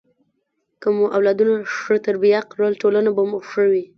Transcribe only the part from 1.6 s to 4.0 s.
ښه تربیه کړل، ټولنه به مو ښه وي.